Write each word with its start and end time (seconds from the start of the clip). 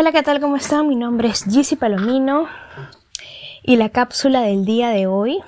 Hola, 0.00 0.12
¿qué 0.12 0.22
tal? 0.22 0.38
¿Cómo 0.38 0.54
están? 0.54 0.86
Mi 0.86 0.94
nombre 0.94 1.26
es 1.26 1.42
Gizzy 1.42 1.74
Palomino 1.74 2.46
y 3.64 3.74
la 3.74 3.88
cápsula 3.88 4.42
del 4.42 4.64
día 4.64 4.90
de 4.90 5.08
hoy 5.08 5.40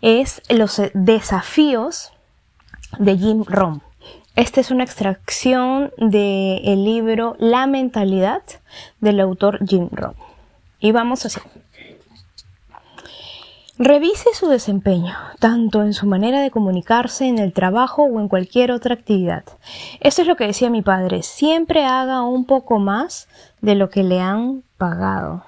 es 0.00 0.42
los 0.48 0.80
desafíos 0.94 2.12
de 3.00 3.18
Jim 3.18 3.42
Rohn. 3.44 3.82
Esta 4.36 4.60
es 4.60 4.70
una 4.70 4.84
extracción 4.84 5.90
del 5.96 6.84
libro 6.84 7.34
La 7.40 7.66
mentalidad 7.66 8.42
del 9.00 9.18
autor 9.18 9.58
Jim 9.66 9.88
Rohn. 9.90 10.14
Y 10.78 10.92
vamos 10.92 11.26
así. 11.26 11.40
Revise 13.80 14.34
su 14.34 14.48
desempeño, 14.48 15.14
tanto 15.38 15.82
en 15.82 15.94
su 15.94 16.06
manera 16.06 16.40
de 16.40 16.50
comunicarse 16.50 17.28
en 17.28 17.38
el 17.38 17.52
trabajo 17.52 18.02
o 18.02 18.18
en 18.18 18.26
cualquier 18.26 18.72
otra 18.72 18.94
actividad. 18.94 19.44
Esto 20.00 20.22
es 20.22 20.28
lo 20.28 20.34
que 20.34 20.48
decía 20.48 20.68
mi 20.68 20.82
padre, 20.82 21.22
siempre 21.22 21.84
haga 21.84 22.22
un 22.22 22.44
poco 22.44 22.80
más 22.80 23.28
de 23.60 23.76
lo 23.76 23.88
que 23.88 24.02
le 24.02 24.18
han 24.20 24.64
pagado 24.78 25.44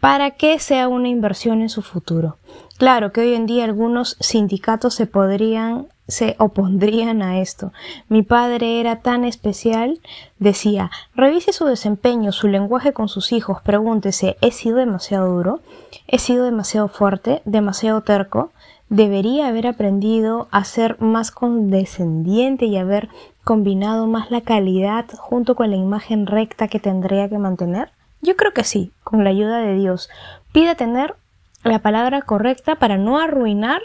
para 0.00 0.30
que 0.30 0.58
sea 0.58 0.88
una 0.88 1.08
inversión 1.08 1.60
en 1.60 1.68
su 1.68 1.82
futuro. 1.82 2.38
Claro 2.80 3.12
que 3.12 3.20
hoy 3.20 3.34
en 3.34 3.44
día 3.44 3.64
algunos 3.64 4.16
sindicatos 4.20 4.94
se 4.94 5.04
podrían 5.04 5.88
se 6.08 6.34
opondrían 6.38 7.20
a 7.20 7.38
esto. 7.38 7.74
Mi 8.08 8.22
padre 8.22 8.80
era 8.80 9.02
tan 9.02 9.26
especial, 9.26 10.00
decía, 10.38 10.90
revise 11.14 11.52
su 11.52 11.66
desempeño, 11.66 12.32
su 12.32 12.48
lenguaje 12.48 12.94
con 12.94 13.10
sus 13.10 13.32
hijos, 13.32 13.60
pregúntese, 13.60 14.38
¿he 14.40 14.50
sido 14.50 14.78
demasiado 14.78 15.30
duro? 15.30 15.60
¿He 16.08 16.18
sido 16.18 16.46
demasiado 16.46 16.88
fuerte? 16.88 17.42
¿Demasiado 17.44 18.00
terco? 18.00 18.50
¿Debería 18.88 19.48
haber 19.48 19.66
aprendido 19.66 20.48
a 20.50 20.64
ser 20.64 20.98
más 21.02 21.30
condescendiente 21.30 22.64
y 22.64 22.78
haber 22.78 23.10
combinado 23.44 24.06
más 24.06 24.30
la 24.30 24.40
calidad 24.40 25.04
junto 25.18 25.54
con 25.54 25.68
la 25.68 25.76
imagen 25.76 26.26
recta 26.26 26.66
que 26.66 26.80
tendría 26.80 27.28
que 27.28 27.36
mantener? 27.36 27.90
Yo 28.22 28.36
creo 28.36 28.54
que 28.54 28.64
sí, 28.64 28.90
con 29.04 29.22
la 29.22 29.30
ayuda 29.30 29.58
de 29.58 29.74
Dios. 29.74 30.08
Pida 30.52 30.74
tener 30.74 31.14
la 31.62 31.80
palabra 31.80 32.22
correcta 32.22 32.76
para 32.76 32.96
no 32.96 33.18
arruinar 33.18 33.82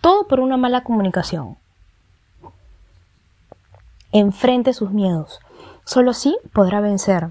todo 0.00 0.26
por 0.26 0.40
una 0.40 0.56
mala 0.56 0.82
comunicación. 0.82 1.56
Enfrente 4.10 4.72
sus 4.72 4.90
miedos. 4.90 5.40
Solo 5.84 6.10
así 6.10 6.36
podrá 6.52 6.80
vencer. 6.80 7.30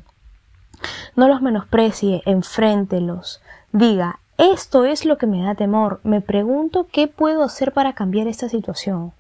No 1.16 1.28
los 1.28 1.42
menosprecie, 1.42 2.24
enfréntelos. 2.26 3.42
Diga, 3.72 4.20
esto 4.38 4.86
es 4.86 5.06
lo 5.06 5.18
que 5.18 5.28
me 5.28 5.44
da 5.44 5.56
temor. 5.56 6.00
Me 6.04 6.22
pregunto 6.22 6.88
qué 6.92 7.08
puedo 7.08 7.44
hacer 7.44 7.74
para 7.74 7.94
cambiar 7.94 8.28
esta 8.28 8.50
situación. 8.50 9.14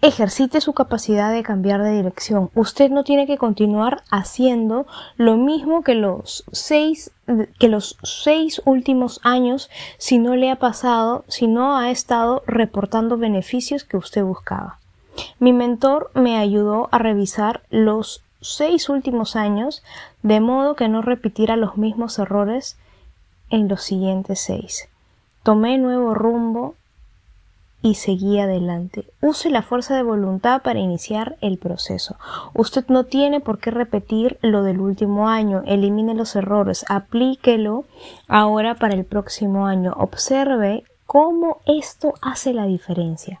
Ejercite 0.00 0.60
su 0.60 0.72
capacidad 0.72 1.32
de 1.32 1.42
cambiar 1.42 1.82
de 1.82 1.96
dirección. 1.96 2.50
Usted 2.54 2.90
no 2.90 3.02
tiene 3.02 3.26
que 3.26 3.38
continuar 3.38 4.02
haciendo 4.10 4.86
lo 5.16 5.36
mismo 5.36 5.82
que 5.82 5.94
los 5.94 6.44
seis, 6.52 7.10
que 7.58 7.68
los 7.68 7.96
seis 8.02 8.62
últimos 8.64 9.20
años 9.24 9.70
si 9.98 10.18
no 10.18 10.36
le 10.36 10.50
ha 10.50 10.56
pasado, 10.56 11.24
si 11.26 11.48
no 11.48 11.76
ha 11.76 11.90
estado 11.90 12.42
reportando 12.46 13.18
beneficios 13.18 13.84
que 13.84 13.96
usted 13.96 14.22
buscaba. 14.22 14.78
Mi 15.40 15.52
mentor 15.52 16.10
me 16.14 16.38
ayudó 16.38 16.88
a 16.92 16.98
revisar 16.98 17.62
los 17.70 18.22
seis 18.40 18.88
últimos 18.88 19.34
años 19.34 19.82
de 20.22 20.40
modo 20.40 20.76
que 20.76 20.88
no 20.88 21.02
repitiera 21.02 21.56
los 21.56 21.76
mismos 21.76 22.18
errores 22.20 22.76
en 23.50 23.66
los 23.68 23.82
siguientes 23.82 24.40
seis. 24.40 24.88
Tomé 25.42 25.78
nuevo 25.78 26.14
rumbo 26.14 26.74
y 27.82 27.94
seguí 27.94 28.40
adelante. 28.40 29.06
Use 29.20 29.50
la 29.50 29.62
fuerza 29.62 29.94
de 29.94 30.02
voluntad 30.02 30.62
para 30.62 30.80
iniciar 30.80 31.36
el 31.40 31.58
proceso. 31.58 32.16
Usted 32.54 32.84
no 32.88 33.04
tiene 33.04 33.40
por 33.40 33.58
qué 33.58 33.70
repetir 33.70 34.38
lo 34.42 34.62
del 34.62 34.80
último 34.80 35.28
año. 35.28 35.62
Elimine 35.66 36.14
los 36.14 36.34
errores. 36.34 36.84
Aplíquelo 36.88 37.84
ahora 38.26 38.74
para 38.74 38.94
el 38.94 39.04
próximo 39.04 39.66
año. 39.66 39.94
Observe 39.96 40.84
cómo 41.06 41.58
esto 41.66 42.14
hace 42.20 42.52
la 42.52 42.66
diferencia. 42.66 43.40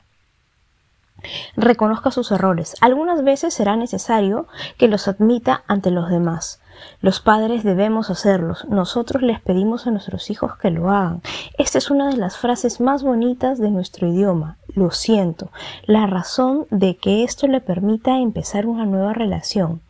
Reconozca 1.56 2.12
sus 2.12 2.30
errores. 2.30 2.76
Algunas 2.80 3.24
veces 3.24 3.52
será 3.52 3.76
necesario 3.76 4.46
que 4.76 4.88
los 4.88 5.08
admita 5.08 5.64
ante 5.66 5.90
los 5.90 6.08
demás. 6.08 6.60
Los 7.00 7.20
padres 7.20 7.62
debemos 7.62 8.10
hacerlos. 8.10 8.66
Nosotros 8.68 9.22
les 9.22 9.40
pedimos 9.40 9.86
a 9.86 9.90
nuestros 9.90 10.30
hijos 10.30 10.56
que 10.56 10.70
lo 10.70 10.90
hagan. 10.90 11.22
Esta 11.58 11.78
es 11.78 11.90
una 11.90 12.08
de 12.08 12.16
las 12.16 12.38
frases 12.38 12.80
más 12.80 13.02
bonitas 13.02 13.58
de 13.58 13.70
nuestro 13.70 14.08
idioma. 14.08 14.56
Lo 14.74 14.90
siento. 14.90 15.50
La 15.86 16.06
razón 16.06 16.66
de 16.70 16.96
que 16.96 17.24
esto 17.24 17.46
le 17.46 17.60
permita 17.60 18.18
empezar 18.18 18.66
una 18.66 18.86
nueva 18.86 19.12
relación. 19.12 19.80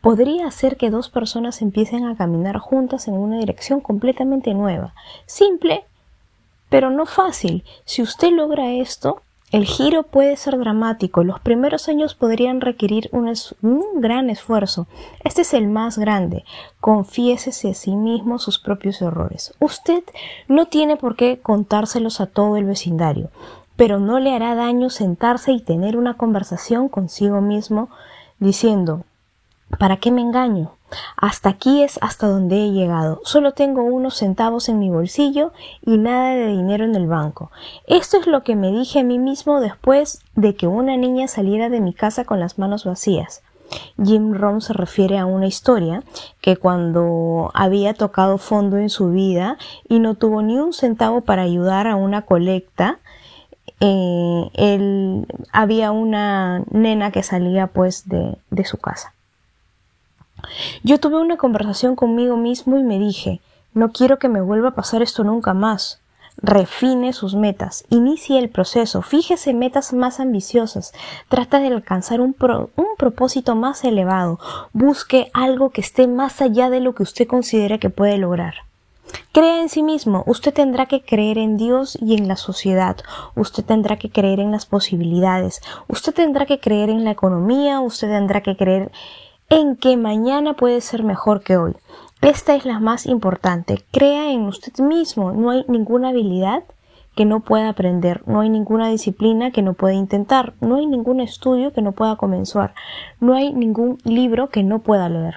Podría 0.00 0.46
hacer 0.46 0.76
que 0.76 0.90
dos 0.90 1.10
personas 1.10 1.60
empiecen 1.60 2.06
a 2.06 2.16
caminar 2.16 2.58
juntas 2.58 3.08
en 3.08 3.14
una 3.14 3.38
dirección 3.38 3.80
completamente 3.80 4.54
nueva. 4.54 4.94
Simple, 5.26 5.84
pero 6.68 6.90
no 6.90 7.06
fácil. 7.06 7.64
Si 7.84 8.02
usted 8.02 8.30
logra 8.30 8.72
esto, 8.72 9.22
el 9.50 9.64
giro 9.64 10.02
puede 10.02 10.36
ser 10.36 10.58
dramático. 10.58 11.24
Los 11.24 11.40
primeros 11.40 11.88
años 11.88 12.14
podrían 12.14 12.60
requerir 12.60 13.08
un, 13.12 13.32
gran 14.00 14.28
esfuerzo. 14.28 14.86
Este 15.24 15.40
es 15.42 15.54
el 15.54 15.68
más 15.68 15.96
grande. 15.96 16.44
Confiésese 16.80 17.70
a 17.70 17.74
sí 17.74 17.96
mismo 17.96 18.38
sus 18.38 18.58
propios 18.58 19.00
errores. 19.00 19.54
Usted 19.58 20.04
no 20.48 20.66
tiene 20.66 20.96
por 20.96 21.16
qué 21.16 21.38
contárselos 21.40 22.20
a 22.20 22.26
todo 22.26 22.56
el 22.56 22.66
vecindario, 22.66 23.30
pero 23.76 23.98
no 23.98 24.20
le 24.20 24.34
hará 24.34 24.54
daño 24.54 24.90
sentarse 24.90 25.52
y 25.52 25.60
tener 25.60 25.96
una 25.96 26.14
conversación 26.14 26.88
consigo 26.88 27.40
mismo 27.40 27.88
diciendo 28.40 29.04
¿Para 29.76 29.98
qué 29.98 30.10
me 30.10 30.22
engaño? 30.22 30.72
Hasta 31.16 31.50
aquí 31.50 31.82
es 31.82 31.98
hasta 32.00 32.26
donde 32.26 32.64
he 32.64 32.72
llegado. 32.72 33.20
Solo 33.24 33.52
tengo 33.52 33.82
unos 33.82 34.16
centavos 34.16 34.68
en 34.70 34.78
mi 34.78 34.88
bolsillo 34.88 35.52
y 35.84 35.98
nada 35.98 36.34
de 36.34 36.46
dinero 36.46 36.84
en 36.84 36.94
el 36.94 37.06
banco. 37.06 37.50
Esto 37.86 38.16
es 38.16 38.26
lo 38.26 38.42
que 38.42 38.56
me 38.56 38.72
dije 38.72 39.00
a 39.00 39.04
mí 39.04 39.18
mismo 39.18 39.60
después 39.60 40.22
de 40.34 40.54
que 40.54 40.66
una 40.66 40.96
niña 40.96 41.28
saliera 41.28 41.68
de 41.68 41.80
mi 41.80 41.92
casa 41.92 42.24
con 42.24 42.40
las 42.40 42.58
manos 42.58 42.84
vacías. 42.84 43.42
Jim 44.02 44.32
Rohn 44.32 44.62
se 44.62 44.72
refiere 44.72 45.18
a 45.18 45.26
una 45.26 45.46
historia 45.46 46.02
que 46.40 46.56
cuando 46.56 47.50
había 47.52 47.92
tocado 47.92 48.38
fondo 48.38 48.78
en 48.78 48.88
su 48.88 49.10
vida 49.10 49.58
y 49.86 49.98
no 49.98 50.14
tuvo 50.14 50.40
ni 50.40 50.56
un 50.56 50.72
centavo 50.72 51.20
para 51.20 51.42
ayudar 51.42 51.86
a 51.86 51.96
una 51.96 52.22
colecta, 52.22 53.00
eh, 53.80 54.50
él, 54.54 55.26
había 55.52 55.92
una 55.92 56.64
nena 56.70 57.10
que 57.12 57.22
salía 57.22 57.66
pues 57.66 58.08
de 58.08 58.64
su 58.64 58.78
casa. 58.78 59.12
Yo 60.82 60.98
tuve 60.98 61.18
una 61.18 61.36
conversación 61.36 61.96
conmigo 61.96 62.36
mismo 62.36 62.78
y 62.78 62.82
me 62.82 62.98
dije, 62.98 63.40
no 63.74 63.92
quiero 63.92 64.18
que 64.18 64.28
me 64.28 64.40
vuelva 64.40 64.70
a 64.70 64.74
pasar 64.74 65.02
esto 65.02 65.24
nunca 65.24 65.54
más. 65.54 66.00
Refine 66.40 67.12
sus 67.12 67.34
metas, 67.34 67.84
inicie 67.90 68.38
el 68.38 68.48
proceso, 68.48 69.02
fíjese 69.02 69.54
metas 69.54 69.92
más 69.92 70.20
ambiciosas, 70.20 70.92
trata 71.28 71.58
de 71.58 71.66
alcanzar 71.66 72.20
un, 72.20 72.36
un 72.76 72.86
propósito 72.96 73.56
más 73.56 73.82
elevado, 73.82 74.38
busque 74.72 75.32
algo 75.34 75.70
que 75.70 75.80
esté 75.80 76.06
más 76.06 76.40
allá 76.40 76.70
de 76.70 76.78
lo 76.78 76.94
que 76.94 77.02
usted 77.02 77.26
considera 77.26 77.78
que 77.78 77.90
puede 77.90 78.18
lograr. 78.18 78.54
Crea 79.32 79.60
en 79.60 79.68
sí 79.68 79.82
mismo, 79.82 80.22
usted 80.26 80.54
tendrá 80.54 80.86
que 80.86 81.02
creer 81.02 81.38
en 81.38 81.56
Dios 81.56 81.98
y 82.00 82.16
en 82.16 82.28
la 82.28 82.36
sociedad, 82.36 82.96
usted 83.34 83.64
tendrá 83.64 83.96
que 83.96 84.10
creer 84.10 84.38
en 84.38 84.52
las 84.52 84.64
posibilidades, 84.64 85.60
usted 85.88 86.14
tendrá 86.14 86.46
que 86.46 86.60
creer 86.60 86.88
en 86.88 87.04
la 87.04 87.10
economía, 87.10 87.80
usted 87.80 88.08
tendrá 88.08 88.42
que 88.42 88.56
creer 88.56 88.92
en 89.50 89.76
que 89.76 89.96
mañana 89.96 90.54
puede 90.54 90.80
ser 90.80 91.02
mejor 91.02 91.42
que 91.42 91.56
hoy. 91.56 91.74
Esta 92.20 92.54
es 92.54 92.64
la 92.64 92.80
más 92.80 93.06
importante. 93.06 93.84
Crea 93.92 94.30
en 94.30 94.42
usted 94.42 94.76
mismo. 94.78 95.32
No 95.32 95.50
hay 95.50 95.64
ninguna 95.68 96.10
habilidad 96.10 96.64
que 97.16 97.24
no 97.24 97.40
pueda 97.40 97.68
aprender. 97.68 98.22
No 98.26 98.40
hay 98.40 98.50
ninguna 98.50 98.88
disciplina 98.88 99.50
que 99.50 99.62
no 99.62 99.74
pueda 99.74 99.94
intentar. 99.94 100.54
No 100.60 100.76
hay 100.76 100.86
ningún 100.86 101.20
estudio 101.20 101.72
que 101.72 101.82
no 101.82 101.92
pueda 101.92 102.16
comenzar. 102.16 102.74
No 103.20 103.34
hay 103.34 103.52
ningún 103.52 103.98
libro 104.04 104.50
que 104.50 104.62
no 104.62 104.80
pueda 104.80 105.08
leer. 105.08 105.36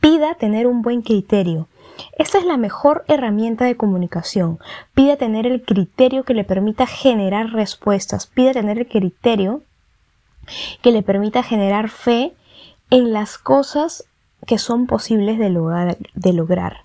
Pida 0.00 0.34
tener 0.34 0.66
un 0.66 0.82
buen 0.82 1.02
criterio. 1.02 1.66
Esta 2.18 2.38
es 2.38 2.44
la 2.44 2.56
mejor 2.56 3.04
herramienta 3.08 3.64
de 3.64 3.76
comunicación. 3.76 4.58
Pida 4.94 5.16
tener 5.16 5.46
el 5.46 5.62
criterio 5.62 6.24
que 6.24 6.34
le 6.34 6.44
permita 6.44 6.86
generar 6.86 7.50
respuestas. 7.50 8.26
Pida 8.26 8.52
tener 8.52 8.78
el 8.78 8.88
criterio 8.88 9.62
que 10.82 10.92
le 10.92 11.02
permita 11.02 11.42
generar 11.42 11.88
fe 11.88 12.34
en 12.90 13.12
las 13.12 13.38
cosas 13.38 14.04
que 14.46 14.58
son 14.58 14.86
posibles 14.86 15.38
de 15.38 15.50
lograr. 15.50 15.98
De 16.14 16.32
lograr. 16.32 16.84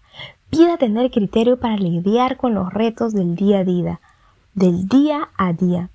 Pida 0.49 0.77
tener 0.77 1.11
criterio 1.11 1.59
para 1.59 1.77
lidiar 1.77 2.37
con 2.37 2.55
los 2.55 2.73
retos 2.73 3.13
del 3.13 3.35
día 3.35 3.59
a 3.59 3.63
día, 3.63 3.99
del 4.55 4.87
día 4.87 5.29
a 5.37 5.53
día, 5.53 5.89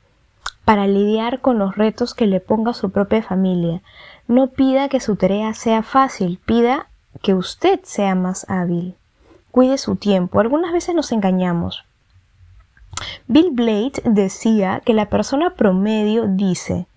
para 0.64 0.86
lidiar 0.86 1.40
con 1.40 1.58
los 1.58 1.76
retos 1.76 2.14
que 2.14 2.28
le 2.28 2.38
ponga 2.38 2.72
su 2.72 2.90
propia 2.90 3.22
familia. 3.22 3.82
No 4.28 4.48
pida 4.48 4.88
que 4.88 5.00
su 5.00 5.16
tarea 5.16 5.54
sea 5.54 5.82
fácil, 5.82 6.38
pida 6.46 6.86
que 7.20 7.34
usted 7.34 7.80
sea 7.82 8.14
más 8.14 8.48
hábil. 8.48 8.94
Cuide 9.54 9.78
su 9.78 9.94
tiempo. 9.94 10.40
Algunas 10.40 10.72
veces 10.72 10.96
nos 10.96 11.12
engañamos. 11.12 11.84
Bill 13.28 13.52
Blade 13.52 14.02
decía 14.04 14.82
que 14.84 14.94
la 14.94 15.08
persona 15.08 15.50
promedio 15.50 16.26
dice 16.26 16.88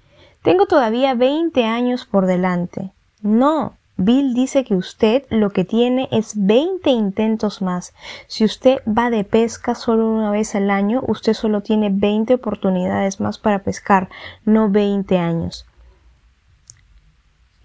Tengo 0.41 0.65
todavía 0.65 1.13
20 1.13 1.65
años 1.65 2.07
por 2.07 2.25
delante. 2.25 2.89
No, 3.21 3.73
Bill 3.97 4.33
dice 4.33 4.63
que 4.63 4.73
usted 4.73 5.27
lo 5.29 5.51
que 5.51 5.65
tiene 5.65 6.09
es 6.11 6.33
20 6.35 6.89
intentos 6.89 7.61
más. 7.61 7.93
Si 8.25 8.43
usted 8.43 8.79
va 8.87 9.11
de 9.11 9.23
pesca 9.23 9.75
solo 9.75 10.09
una 10.09 10.31
vez 10.31 10.55
al 10.55 10.71
año, 10.71 11.03
usted 11.07 11.35
solo 11.35 11.61
tiene 11.61 11.91
20 11.91 12.33
oportunidades 12.33 13.19
más 13.19 13.37
para 13.37 13.59
pescar, 13.59 14.09
no 14.45 14.67
20 14.71 15.15
años. 15.19 15.67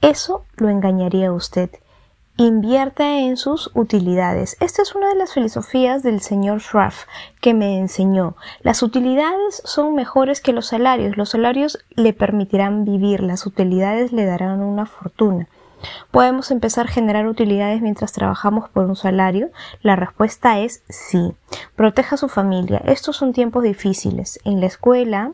Eso 0.03 0.45
lo 0.56 0.69
engañaría 0.69 1.29
a 1.29 1.33
usted. 1.33 1.71
Invierta 2.38 3.19
en 3.19 3.37
sus 3.37 3.70
utilidades. 3.75 4.56
Esta 4.61 4.81
es 4.81 4.94
una 4.94 5.11
de 5.11 5.17
las 5.17 5.34
filosofías 5.34 6.02
del 6.02 6.23
señor 6.23 6.62
Schraff 6.62 7.05
que 7.43 7.52
me 7.52 7.79
enseñó. 7.79 8.37
Las 8.62 8.82
utilidades 8.82 9.61
son 9.67 9.94
mejores 9.94 10.40
que 10.40 10.55
los 10.55 10.67
salarios. 10.67 11.19
Los 11.19 11.29
salarios 11.29 11.79
le 11.90 12.14
permitirán 12.14 12.87
vivir, 12.87 13.23
las 13.23 13.44
utilidades 13.44 14.12
le 14.12 14.25
darán 14.25 14.62
una 14.62 14.87
fortuna. 14.87 15.46
¿Podemos 16.11 16.50
empezar 16.50 16.87
a 16.87 16.90
generar 16.90 17.26
utilidades 17.26 17.82
mientras 17.82 18.12
trabajamos 18.12 18.70
por 18.70 18.87
un 18.87 18.96
salario? 18.96 19.50
La 19.82 19.94
respuesta 19.94 20.58
es 20.58 20.82
sí. 20.88 21.35
Proteja 21.76 22.14
a 22.14 22.19
su 22.19 22.28
familia. 22.28 22.81
Estos 22.87 23.17
son 23.17 23.35
tiempos 23.35 23.62
difíciles. 23.62 24.40
En 24.44 24.61
la 24.61 24.67
escuela, 24.67 25.32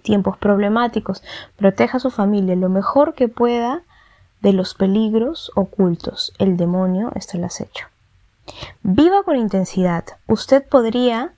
tiempos 0.00 0.38
problemáticos. 0.38 1.22
Proteja 1.56 1.98
a 1.98 2.00
su 2.00 2.10
familia 2.10 2.56
lo 2.56 2.70
mejor 2.70 3.12
que 3.12 3.28
pueda 3.28 3.82
de 4.44 4.52
los 4.52 4.74
peligros 4.74 5.50
ocultos. 5.56 6.34
El 6.38 6.58
demonio 6.58 7.10
está 7.14 7.38
al 7.38 7.44
acecho. 7.44 7.86
Viva 8.82 9.22
con 9.22 9.36
intensidad. 9.36 10.04
Usted 10.28 10.62
podría 10.68 11.32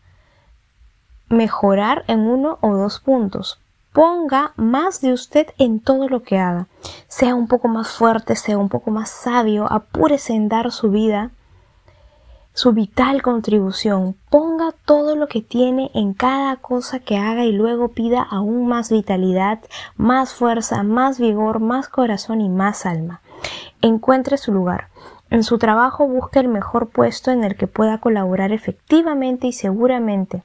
mejorar 1.28 2.04
en 2.08 2.26
uno 2.26 2.58
o 2.60 2.74
dos 2.74 2.98
puntos. 2.98 3.60
Ponga 3.92 4.52
más 4.56 5.00
de 5.00 5.12
usted 5.12 5.46
en 5.56 5.78
todo 5.78 6.08
lo 6.08 6.24
que 6.24 6.38
haga. 6.38 6.66
Sea 7.06 7.36
un 7.36 7.46
poco 7.46 7.68
más 7.68 7.92
fuerte, 7.92 8.34
sea 8.34 8.58
un 8.58 8.68
poco 8.68 8.90
más 8.90 9.08
sabio, 9.08 9.72
apúrese 9.72 10.34
en 10.34 10.48
dar 10.48 10.72
su 10.72 10.90
vida 10.90 11.30
su 12.56 12.72
vital 12.72 13.20
contribución. 13.20 14.16
Ponga 14.30 14.72
todo 14.86 15.14
lo 15.14 15.26
que 15.28 15.42
tiene 15.42 15.90
en 15.92 16.14
cada 16.14 16.56
cosa 16.56 17.00
que 17.00 17.18
haga 17.18 17.44
y 17.44 17.52
luego 17.52 17.88
pida 17.88 18.22
aún 18.22 18.66
más 18.66 18.90
vitalidad, 18.90 19.60
más 19.98 20.32
fuerza, 20.32 20.82
más 20.82 21.20
vigor, 21.20 21.60
más 21.60 21.90
corazón 21.90 22.40
y 22.40 22.48
más 22.48 22.86
alma. 22.86 23.20
Encuentre 23.82 24.38
su 24.38 24.54
lugar. 24.54 24.88
En 25.28 25.44
su 25.44 25.58
trabajo 25.58 26.08
busque 26.08 26.38
el 26.38 26.48
mejor 26.48 26.88
puesto 26.88 27.30
en 27.30 27.44
el 27.44 27.56
que 27.56 27.66
pueda 27.66 27.98
colaborar 27.98 28.52
efectivamente 28.52 29.48
y 29.48 29.52
seguramente 29.52 30.42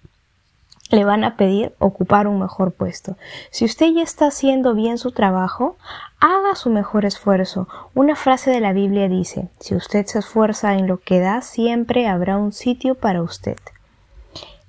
le 0.91 1.05
van 1.05 1.23
a 1.23 1.37
pedir 1.37 1.73
ocupar 1.79 2.27
un 2.27 2.39
mejor 2.39 2.73
puesto. 2.73 3.17
Si 3.49 3.65
usted 3.65 3.87
ya 3.93 4.03
está 4.03 4.27
haciendo 4.27 4.75
bien 4.75 4.97
su 4.97 5.11
trabajo, 5.11 5.77
haga 6.19 6.55
su 6.55 6.69
mejor 6.69 7.05
esfuerzo. 7.05 7.67
Una 7.95 8.15
frase 8.15 8.51
de 8.51 8.59
la 8.59 8.73
Biblia 8.73 9.07
dice, 9.07 9.49
si 9.59 9.75
usted 9.75 10.05
se 10.05 10.19
esfuerza 10.19 10.73
en 10.75 10.87
lo 10.87 10.97
que 10.97 11.19
da, 11.19 11.41
siempre 11.41 12.07
habrá 12.07 12.37
un 12.37 12.51
sitio 12.51 12.95
para 12.95 13.23
usted. 13.23 13.57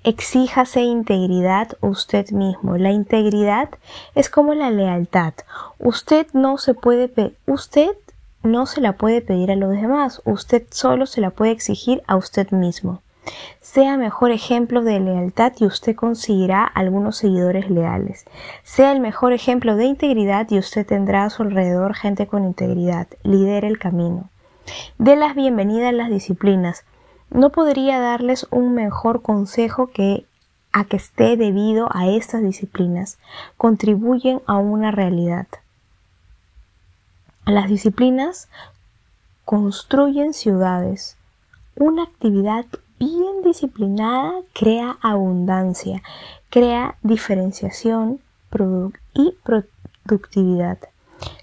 Exíjase 0.04 0.80
integridad 0.80 1.76
usted 1.80 2.30
mismo. 2.30 2.76
La 2.76 2.90
integridad 2.90 3.68
es 4.14 4.30
como 4.30 4.54
la 4.54 4.70
lealtad. 4.70 5.34
Usted 5.78 6.26
no 6.32 6.58
se 6.58 6.74
puede 6.74 7.34
usted 7.46 7.90
no 8.42 8.66
se 8.66 8.80
la 8.80 8.94
puede 8.94 9.20
pedir 9.20 9.52
a 9.52 9.56
los 9.56 9.70
demás, 9.70 10.20
usted 10.24 10.64
solo 10.70 11.06
se 11.06 11.20
la 11.20 11.30
puede 11.30 11.52
exigir 11.52 12.02
a 12.08 12.16
usted 12.16 12.50
mismo. 12.50 13.00
Sea 13.60 13.96
mejor 13.96 14.32
ejemplo 14.32 14.82
de 14.82 15.00
lealtad 15.00 15.52
y 15.58 15.64
usted 15.64 15.94
conseguirá 15.94 16.64
algunos 16.64 17.16
seguidores 17.16 17.70
leales. 17.70 18.24
Sea 18.64 18.92
el 18.92 19.00
mejor 19.00 19.32
ejemplo 19.32 19.76
de 19.76 19.84
integridad 19.84 20.50
y 20.50 20.58
usted 20.58 20.86
tendrá 20.86 21.24
a 21.24 21.30
su 21.30 21.42
alrededor 21.42 21.94
gente 21.94 22.26
con 22.26 22.44
integridad. 22.44 23.06
Lidere 23.22 23.68
el 23.68 23.78
camino. 23.78 24.28
De 24.98 25.16
las 25.16 25.34
bienvenidas 25.34 25.90
a 25.90 25.92
las 25.92 26.10
disciplinas. 26.10 26.84
No 27.30 27.50
podría 27.50 27.98
darles 27.98 28.46
un 28.50 28.74
mejor 28.74 29.22
consejo 29.22 29.86
que 29.86 30.26
a 30.72 30.84
que 30.84 30.96
esté 30.96 31.36
debido 31.36 31.88
a 31.92 32.08
estas 32.08 32.42
disciplinas. 32.42 33.18
Contribuyen 33.56 34.40
a 34.46 34.56
una 34.56 34.90
realidad. 34.90 35.46
Las 37.44 37.68
disciplinas 37.68 38.48
construyen 39.44 40.32
ciudades. 40.32 41.16
Una 41.76 42.04
actividad 42.04 42.66
bien 43.02 43.42
disciplinada 43.42 44.32
crea 44.52 44.96
abundancia, 45.02 46.04
crea 46.50 46.94
diferenciación 47.02 48.20
y 49.12 49.34
productividad. 49.42 50.78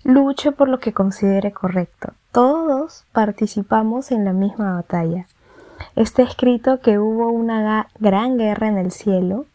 Luche 0.05 0.53
por 0.53 0.69
lo 0.69 0.79
que 0.79 0.93
considere 0.93 1.51
correcto. 1.51 2.13
Todos 2.31 3.03
participamos 3.11 4.11
en 4.11 4.23
la 4.23 4.31
misma 4.31 4.75
batalla. 4.75 5.27
Está 5.97 6.23
escrito 6.23 6.79
que 6.79 6.97
hubo 6.97 7.27
una 7.27 7.89
gran 7.99 8.37
guerra 8.37 8.69
en 8.69 8.77
el 8.77 8.91
cielo. 8.91 9.45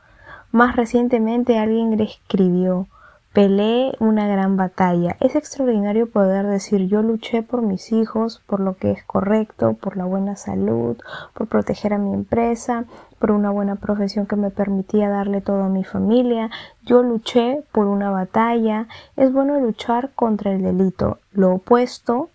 Más 0.52 0.76
recientemente 0.76 1.58
alguien 1.58 1.96
le 1.96 2.04
escribió 2.04 2.86
Peleé 3.34 3.96
una 3.98 4.28
gran 4.28 4.56
batalla. 4.56 5.16
Es 5.18 5.34
extraordinario 5.34 6.08
poder 6.08 6.46
decir 6.46 6.86
yo 6.86 7.02
luché 7.02 7.42
por 7.42 7.62
mis 7.62 7.90
hijos, 7.90 8.40
por 8.46 8.60
lo 8.60 8.76
que 8.76 8.92
es 8.92 9.02
correcto, 9.02 9.72
por 9.72 9.96
la 9.96 10.04
buena 10.04 10.36
salud, 10.36 10.96
por 11.32 11.48
proteger 11.48 11.94
a 11.94 11.98
mi 11.98 12.14
empresa, 12.14 12.84
por 13.18 13.32
una 13.32 13.50
buena 13.50 13.74
profesión 13.74 14.26
que 14.26 14.36
me 14.36 14.50
permitía 14.50 15.08
darle 15.08 15.40
todo 15.40 15.64
a 15.64 15.68
mi 15.68 15.82
familia. 15.82 16.48
Yo 16.84 17.02
luché 17.02 17.64
por 17.72 17.88
una 17.88 18.08
batalla. 18.08 18.86
Es 19.16 19.32
bueno 19.32 19.58
luchar 19.58 20.12
contra 20.14 20.52
el 20.52 20.62
delito. 20.62 21.18
Lo 21.32 21.54
opuesto 21.54 22.30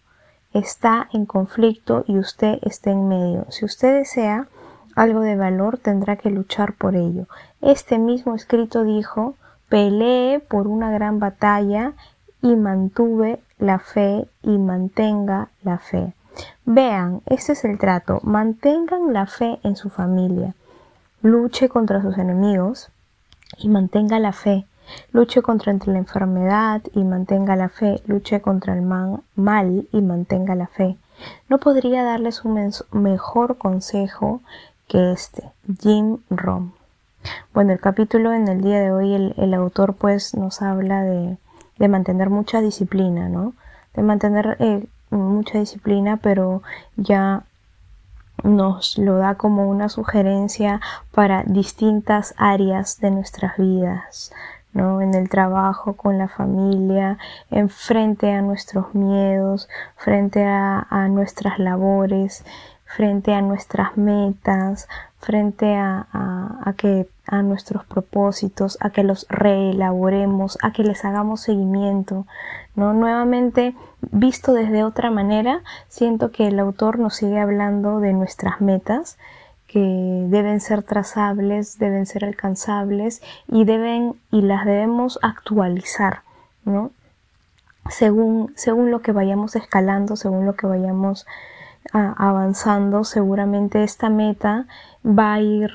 está 0.53 1.07
en 1.13 1.25
conflicto 1.25 2.03
y 2.07 2.17
usted 2.17 2.59
está 2.63 2.91
en 2.91 3.07
medio. 3.07 3.45
Si 3.51 3.63
usted 3.63 3.99
desea 3.99 4.49
algo 4.97 5.21
de 5.21 5.37
valor, 5.37 5.77
tendrá 5.77 6.17
que 6.17 6.29
luchar 6.29 6.73
por 6.73 6.97
ello. 6.97 7.27
Este 7.61 7.97
mismo 7.99 8.35
escrito 8.35 8.83
dijo 8.83 9.35
Peleé 9.69 10.39
por 10.39 10.67
una 10.67 10.91
gran 10.91 11.19
batalla 11.19 11.93
y 12.41 12.55
mantuve 12.55 13.39
la 13.59 13.79
fe 13.79 14.27
y 14.41 14.57
mantenga 14.57 15.49
la 15.63 15.77
fe. 15.77 16.13
Vean, 16.65 17.21
este 17.25 17.53
es 17.53 17.63
el 17.65 17.77
trato. 17.77 18.19
Mantengan 18.23 19.13
la 19.13 19.25
fe 19.25 19.59
en 19.63 19.75
su 19.75 19.89
familia. 19.89 20.55
Luche 21.21 21.69
contra 21.69 22.01
sus 22.01 22.17
enemigos 22.17 22.89
y 23.57 23.69
mantenga 23.69 24.19
la 24.19 24.31
fe. 24.31 24.65
Luche 25.11 25.41
contra 25.41 25.73
la 25.73 25.97
enfermedad 25.97 26.81
y 26.93 27.03
mantenga 27.03 27.55
la 27.55 27.69
fe. 27.69 28.01
Luche 28.07 28.41
contra 28.41 28.73
el 28.73 28.81
mal 28.81 29.87
y 29.91 30.01
mantenga 30.01 30.55
la 30.55 30.67
fe. 30.67 30.97
No 31.49 31.57
podría 31.57 32.03
darles 32.03 32.45
un 32.45 32.71
mejor 32.91 33.57
consejo 33.57 34.41
que 34.87 35.11
este. 35.11 35.51
Jim 35.81 36.19
Rom. 36.29 36.71
Bueno, 37.53 37.73
el 37.73 37.79
capítulo 37.79 38.33
en 38.33 38.47
el 38.47 38.61
día 38.61 38.79
de 38.79 38.91
hoy, 38.91 39.33
el, 39.35 39.53
autor 39.53 39.95
pues 39.95 40.35
nos 40.35 40.61
habla 40.61 41.03
de, 41.03 41.37
mantener 41.87 42.29
mucha 42.29 42.61
disciplina, 42.61 43.29
¿no? 43.29 43.53
De 43.93 44.03
mantener 44.03 44.57
eh, 44.59 44.85
mucha 45.09 45.59
disciplina, 45.59 46.17
pero 46.17 46.61
ya 46.95 47.43
nos 48.43 48.97
lo 48.97 49.17
da 49.17 49.35
como 49.35 49.69
una 49.69 49.89
sugerencia 49.89 50.79
para 51.11 51.43
distintas 51.43 52.33
áreas 52.37 52.99
de 52.99 53.11
nuestras 53.11 53.57
vidas, 53.57 54.31
¿no? 54.73 55.01
En 55.01 55.13
el 55.13 55.29
trabajo, 55.29 55.93
con 55.93 56.17
la 56.17 56.27
familia, 56.27 57.17
en 57.51 57.69
frente 57.69 58.31
a 58.31 58.41
nuestros 58.41 58.93
miedos, 58.93 59.67
frente 59.97 60.45
a, 60.45 60.85
a 60.89 61.07
nuestras 61.07 61.59
labores, 61.59 62.45
frente 62.89 63.35
a 63.35 63.41
nuestras 63.41 63.97
metas, 63.97 64.87
frente 65.19 65.75
a, 65.75 66.73
que 66.75 67.07
a 67.27 67.43
nuestros 67.43 67.85
propósitos, 67.85 68.77
a 68.81 68.89
que 68.89 69.03
los 69.03 69.27
reelaboremos, 69.29 70.57
a 70.63 70.73
que 70.73 70.83
les 70.83 71.05
hagamos 71.05 71.41
seguimiento, 71.41 72.25
¿no? 72.75 72.93
Nuevamente, 72.93 73.75
visto 74.01 74.53
desde 74.53 74.83
otra 74.83 75.11
manera, 75.11 75.61
siento 75.87 76.31
que 76.31 76.47
el 76.47 76.59
autor 76.59 76.97
nos 76.97 77.15
sigue 77.15 77.39
hablando 77.39 77.99
de 77.99 78.13
nuestras 78.13 78.59
metas, 78.59 79.19
que 79.67 80.25
deben 80.29 80.59
ser 80.59 80.81
trazables, 80.81 81.77
deben 81.77 82.07
ser 82.07 82.25
alcanzables 82.25 83.21
y 83.47 83.65
deben 83.65 84.15
y 84.31 84.41
las 84.41 84.65
debemos 84.65 85.19
actualizar, 85.21 86.23
¿no? 86.65 86.89
Según, 87.87 88.51
según 88.55 88.89
lo 88.89 89.01
que 89.03 89.11
vayamos 89.11 89.55
escalando, 89.55 90.15
según 90.15 90.47
lo 90.47 90.55
que 90.55 90.65
vayamos 90.65 91.27
avanzando, 91.93 93.03
seguramente 93.03 93.83
esta 93.83 94.09
meta 94.09 94.67
va 95.05 95.33
a 95.33 95.41
ir 95.41 95.71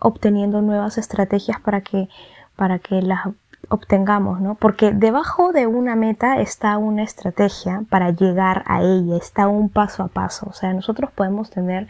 obteniendo 0.00 0.62
nuevas 0.62 0.98
estrategias 0.98 1.60
para 1.60 1.80
que, 1.80 2.08
para 2.56 2.78
que 2.78 3.02
las 3.02 3.28
obtengamos, 3.68 4.40
¿no? 4.40 4.54
Porque 4.54 4.92
debajo 4.92 5.52
de 5.52 5.66
una 5.66 5.94
meta 5.94 6.40
está 6.40 6.78
una 6.78 7.02
estrategia 7.02 7.82
para 7.90 8.10
llegar 8.10 8.64
a 8.66 8.82
ella, 8.82 9.16
está 9.16 9.48
un 9.48 9.68
paso 9.68 10.04
a 10.04 10.08
paso. 10.08 10.46
O 10.48 10.52
sea, 10.52 10.72
nosotros 10.72 11.10
podemos 11.10 11.50
tener 11.50 11.86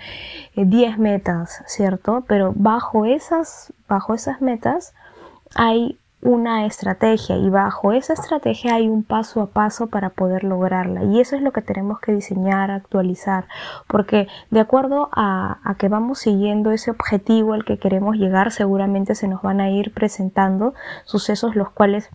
10 0.56 0.94
eh, 0.94 0.98
metas, 0.98 1.62
¿cierto? 1.66 2.24
Pero 2.26 2.52
bajo 2.56 3.04
esas, 3.04 3.72
bajo 3.88 4.14
esas 4.14 4.40
metas 4.40 4.94
hay 5.54 5.98
una 6.20 6.66
estrategia 6.66 7.36
y 7.36 7.48
bajo 7.48 7.92
esa 7.92 8.12
estrategia 8.12 8.74
hay 8.74 8.88
un 8.88 9.04
paso 9.04 9.40
a 9.40 9.46
paso 9.46 9.86
para 9.86 10.10
poder 10.10 10.42
lograrla 10.42 11.04
y 11.04 11.20
eso 11.20 11.36
es 11.36 11.42
lo 11.42 11.52
que 11.52 11.62
tenemos 11.62 12.00
que 12.00 12.12
diseñar, 12.12 12.70
actualizar, 12.70 13.46
porque 13.86 14.26
de 14.50 14.60
acuerdo 14.60 15.10
a, 15.12 15.58
a, 15.62 15.74
que 15.76 15.88
vamos 15.88 16.18
siguiendo 16.18 16.72
ese 16.72 16.90
objetivo 16.90 17.52
al 17.52 17.64
que 17.64 17.78
queremos 17.78 18.16
llegar 18.16 18.50
seguramente 18.50 19.14
se 19.14 19.28
nos 19.28 19.42
van 19.42 19.60
a 19.60 19.70
ir 19.70 19.92
presentando 19.94 20.74
sucesos 21.04 21.54
los 21.54 21.70
cuales 21.70 22.10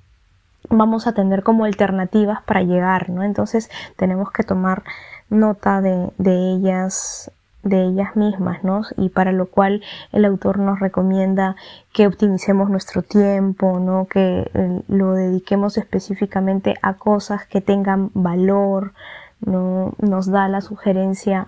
vamos 0.70 1.08
a 1.08 1.14
tener 1.14 1.44
como 1.44 1.66
alternativas 1.66 2.42
para 2.44 2.62
llegar, 2.62 3.10
¿no? 3.10 3.24
Entonces 3.24 3.70
tenemos 3.98 4.32
que 4.32 4.44
tomar 4.44 4.84
nota 5.30 5.82
de, 5.82 6.12
de 6.18 6.54
ellas 6.54 7.32
de 7.64 7.84
ellas 7.86 8.16
mismas, 8.16 8.64
¿no? 8.64 8.82
Y 8.98 9.10
para 9.10 9.32
lo 9.32 9.48
cual 9.48 9.82
el 10.12 10.26
autor 10.26 10.60
nos 10.60 10.80
recomienda 10.80 11.56
que 11.94 12.08
optimicemos 12.08 12.70
nuestro 12.70 13.02
tiempo, 13.02 13.80
¿no? 13.80 14.06
Que 14.06 14.52
eh, 14.54 14.82
lo 14.88 15.14
dediquemos 15.14 15.78
específicamente 15.78 16.76
a 16.82 16.96
cosas 16.96 17.46
que 17.46 17.62
tengan 17.62 18.12
valor, 18.14 18.94
¿no? 19.40 19.94
Nos 20.00 20.30
da 20.30 20.48
la 20.50 20.62
sugerencia 20.62 21.48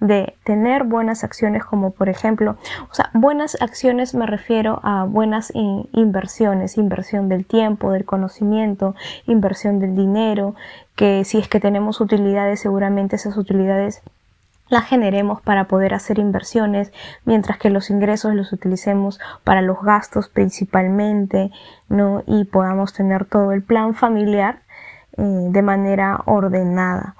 de 0.00 0.34
tener 0.44 0.84
buenas 0.84 1.24
acciones 1.24 1.64
como 1.64 1.92
por 1.92 2.08
ejemplo, 2.08 2.56
o 2.90 2.94
sea, 2.94 3.10
buenas 3.14 3.56
acciones 3.60 4.14
me 4.14 4.26
refiero 4.26 4.80
a 4.82 5.04
buenas 5.04 5.52
inversiones, 5.54 6.76
inversión 6.76 7.28
del 7.28 7.46
tiempo, 7.46 7.90
del 7.92 8.04
conocimiento, 8.04 8.94
inversión 9.26 9.78
del 9.78 9.94
dinero, 9.94 10.56
que 10.94 11.24
si 11.24 11.38
es 11.38 11.48
que 11.48 11.60
tenemos 11.60 12.00
utilidades, 12.00 12.60
seguramente 12.60 13.16
esas 13.16 13.36
utilidades 13.36 14.02
las 14.68 14.86
generemos 14.86 15.40
para 15.42 15.64
poder 15.64 15.94
hacer 15.94 16.18
inversiones, 16.18 16.92
mientras 17.24 17.58
que 17.58 17.70
los 17.70 17.90
ingresos 17.90 18.34
los 18.34 18.52
utilicemos 18.52 19.20
para 19.44 19.62
los 19.62 19.82
gastos 19.82 20.28
principalmente, 20.28 21.50
¿no? 21.88 22.22
Y 22.26 22.44
podamos 22.44 22.92
tener 22.92 23.24
todo 23.26 23.52
el 23.52 23.62
plan 23.62 23.94
familiar 23.94 24.60
eh, 25.16 25.22
de 25.22 25.62
manera 25.62 26.22
ordenada, 26.24 27.14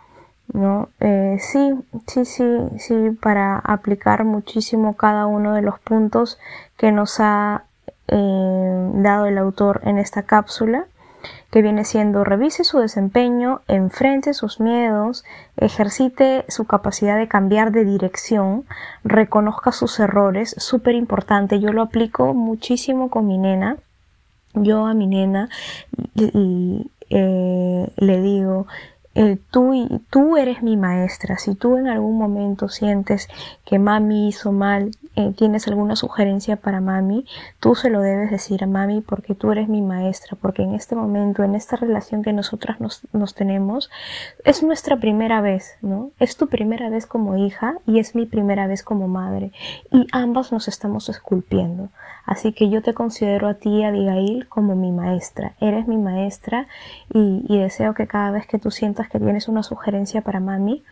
¿no? 0.52 0.88
Eh, 1.00 1.36
sí, 1.40 1.74
sí, 2.06 2.24
sí, 2.24 2.58
sí, 2.78 3.10
para 3.20 3.58
aplicar 3.58 4.24
muchísimo 4.24 4.94
cada 4.94 5.26
uno 5.26 5.54
de 5.54 5.62
los 5.62 5.78
puntos 5.80 6.38
que 6.76 6.92
nos 6.92 7.20
ha 7.20 7.64
eh, 8.08 8.90
dado 8.94 9.26
el 9.26 9.38
autor 9.38 9.80
en 9.84 9.98
esta 9.98 10.22
cápsula 10.22 10.86
que 11.50 11.62
viene 11.62 11.84
siendo 11.84 12.24
revise 12.24 12.64
su 12.64 12.78
desempeño, 12.78 13.60
enfrente 13.68 14.34
sus 14.34 14.60
miedos, 14.60 15.24
ejercite 15.56 16.44
su 16.48 16.66
capacidad 16.66 17.16
de 17.18 17.28
cambiar 17.28 17.72
de 17.72 17.84
dirección, 17.84 18.64
reconozca 19.04 19.72
sus 19.72 19.98
errores, 20.00 20.54
súper 20.58 20.94
importante, 20.94 21.60
yo 21.60 21.72
lo 21.72 21.82
aplico 21.82 22.34
muchísimo 22.34 23.10
con 23.10 23.26
mi 23.26 23.38
nena, 23.38 23.76
yo 24.54 24.86
a 24.86 24.94
mi 24.94 25.06
nena 25.06 25.48
eh, 27.10 27.92
le 27.96 28.20
digo, 28.20 28.66
eh, 29.16 29.38
tú, 29.50 30.36
eres 30.36 30.62
mi 30.62 30.76
maestra. 30.76 31.38
Si 31.38 31.54
tú 31.54 31.76
en 31.76 31.86
algún 31.86 32.18
momento 32.18 32.68
sientes 32.68 33.28
que 33.64 33.78
mami 33.78 34.28
hizo 34.28 34.50
mal, 34.50 34.90
eh, 35.14 35.32
tienes 35.36 35.68
alguna 35.68 35.94
sugerencia 35.94 36.56
para 36.56 36.80
mami, 36.80 37.24
tú 37.60 37.76
se 37.76 37.90
lo 37.90 38.00
debes 38.00 38.32
decir 38.32 38.64
a 38.64 38.66
mami 38.66 39.02
porque 39.02 39.36
tú 39.36 39.52
eres 39.52 39.68
mi 39.68 39.82
maestra, 39.82 40.36
porque 40.40 40.62
en 40.62 40.74
este 40.74 40.96
momento, 40.96 41.44
en 41.44 41.54
esta 41.54 41.76
relación 41.76 42.22
que 42.24 42.32
nosotras 42.32 42.80
nos, 42.80 43.06
nos 43.12 43.34
tenemos, 43.34 43.88
es 44.44 44.64
nuestra 44.64 44.96
primera 44.96 45.40
vez, 45.40 45.76
¿no? 45.80 46.10
Es 46.18 46.36
tu 46.36 46.48
primera 46.48 46.90
vez 46.90 47.06
como 47.06 47.36
hija 47.36 47.76
y 47.86 48.00
es 48.00 48.16
mi 48.16 48.26
primera 48.26 48.66
vez 48.66 48.82
como 48.82 49.06
madre. 49.06 49.52
Y 49.92 50.08
ambas 50.10 50.50
nos 50.50 50.66
estamos 50.66 51.08
esculpiendo. 51.08 51.90
Así 52.26 52.52
que 52.52 52.70
yo 52.70 52.82
te 52.82 52.94
considero 52.94 53.48
a 53.48 53.54
ti, 53.54 53.84
Abigail, 53.84 54.48
como 54.48 54.74
mi 54.74 54.92
maestra. 54.92 55.52
Eres 55.60 55.86
mi 55.86 55.98
maestra 55.98 56.66
y, 57.12 57.44
y 57.48 57.58
deseo 57.58 57.94
que 57.94 58.06
cada 58.06 58.30
vez 58.30 58.46
que 58.46 58.58
tú 58.58 58.70
sientas 58.70 59.03
que 59.08 59.20
tienes 59.20 59.48
una 59.48 59.62
sugerencia 59.62 60.22
para 60.22 60.40
mami, 60.40 60.82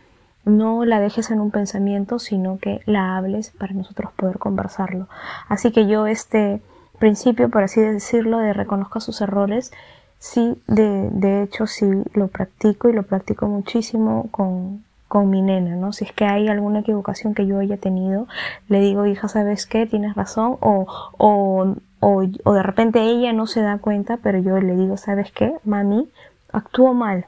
no 0.45 0.85
la 0.85 0.99
dejes 0.99 1.31
en 1.31 1.39
un 1.39 1.51
pensamiento, 1.51 2.19
sino 2.19 2.57
que 2.57 2.81
la 2.85 3.17
hables 3.17 3.51
para 3.51 3.73
nosotros 3.73 4.11
poder 4.13 4.39
conversarlo. 4.39 5.07
Así 5.47 5.71
que 5.71 5.87
yo 5.87 6.05
este 6.05 6.61
principio, 6.99 7.49
por 7.49 7.63
así 7.63 7.81
decirlo, 7.81 8.39
de 8.39 8.53
reconozca 8.53 8.99
sus 8.99 9.21
errores, 9.21 9.71
sí, 10.19 10.57
de, 10.67 11.09
de 11.11 11.43
hecho 11.43 11.67
sí 11.67 11.85
lo 12.13 12.27
practico 12.27 12.89
y 12.89 12.93
lo 12.93 13.03
practico 13.03 13.47
muchísimo 13.47 14.27
con, 14.31 14.83
con 15.07 15.29
mi 15.29 15.41
nena, 15.41 15.75
¿no? 15.75 15.93
Si 15.93 16.05
es 16.05 16.11
que 16.11 16.25
hay 16.25 16.47
alguna 16.47 16.79
equivocación 16.79 17.33
que 17.33 17.45
yo 17.45 17.59
haya 17.59 17.77
tenido, 17.77 18.27
le 18.67 18.79
digo, 18.79 19.05
hija, 19.05 19.27
¿sabes 19.27 19.65
qué? 19.65 19.85
Tienes 19.85 20.15
razón, 20.15 20.57
o, 20.59 20.87
o, 21.17 21.75
o, 21.99 22.23
o 22.43 22.53
de 22.53 22.63
repente 22.63 23.01
ella 23.01 23.31
no 23.31 23.47
se 23.47 23.61
da 23.61 23.77
cuenta, 23.77 24.17
pero 24.17 24.39
yo 24.39 24.59
le 24.59 24.75
digo, 24.75 24.97
¿sabes 24.97 25.31
qué? 25.31 25.53
Mami, 25.63 26.09
actuó 26.51 26.93
mal, 26.93 27.27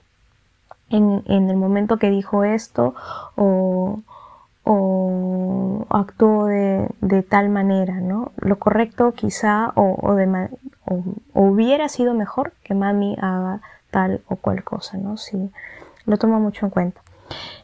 en, 0.89 1.23
en 1.25 1.49
el 1.49 1.57
momento 1.57 1.97
que 1.97 2.09
dijo 2.09 2.43
esto 2.43 2.95
o, 3.35 4.01
o 4.63 5.85
actuó 5.89 6.45
de, 6.45 6.89
de, 7.01 7.23
tal 7.23 7.49
manera, 7.49 7.95
¿no? 7.95 8.31
Lo 8.37 8.59
correcto 8.59 9.13
quizá 9.13 9.71
o, 9.75 9.97
o, 10.01 10.15
de, 10.15 10.49
o, 10.85 11.03
hubiera 11.33 11.89
sido 11.89 12.13
mejor 12.13 12.53
que 12.63 12.73
mami 12.73 13.15
haga 13.21 13.61
tal 13.91 14.21
o 14.27 14.35
cual 14.35 14.63
cosa, 14.63 14.97
¿no? 14.97 15.17
Sí, 15.17 15.51
lo 16.05 16.17
tomo 16.17 16.39
mucho 16.39 16.65
en 16.65 16.69
cuenta. 16.69 17.01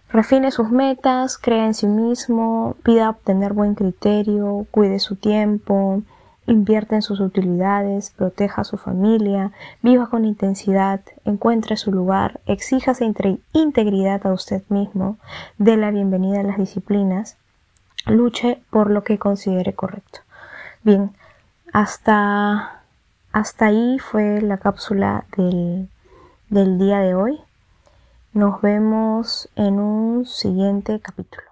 Refine 0.09 0.51
sus 0.51 0.69
metas, 0.71 1.37
crea 1.37 1.65
en 1.65 1.73
sí 1.73 1.87
mismo, 1.87 2.75
pida 2.83 3.09
obtener 3.09 3.53
buen 3.53 3.75
criterio, 3.75 4.65
cuide 4.71 4.99
su 4.99 5.15
tiempo, 5.15 6.01
Invierte 6.47 6.95
en 6.95 7.01
sus 7.03 7.19
utilidades, 7.19 8.09
proteja 8.11 8.61
a 8.61 8.65
su 8.65 8.77
familia, 8.77 9.51
viva 9.83 10.09
con 10.09 10.25
intensidad, 10.25 11.01
encuentre 11.23 11.77
su 11.77 11.91
lugar, 11.91 12.41
exíjase 12.47 13.05
integridad 13.53 14.25
a 14.25 14.33
usted 14.33 14.63
mismo, 14.69 15.17
dé 15.59 15.77
la 15.77 15.91
bienvenida 15.91 16.39
a 16.39 16.43
las 16.43 16.57
disciplinas, 16.57 17.37
luche 18.07 18.61
por 18.71 18.89
lo 18.89 19.03
que 19.03 19.19
considere 19.19 19.73
correcto. 19.73 20.21
Bien, 20.83 21.11
hasta, 21.73 22.81
hasta 23.31 23.65
ahí 23.67 23.99
fue 23.99 24.41
la 24.41 24.57
cápsula 24.57 25.25
del, 25.37 25.89
del 26.49 26.79
día 26.79 26.99
de 26.99 27.13
hoy. 27.13 27.39
Nos 28.33 28.61
vemos 28.61 29.47
en 29.55 29.79
un 29.79 30.25
siguiente 30.25 30.99
capítulo. 30.99 31.50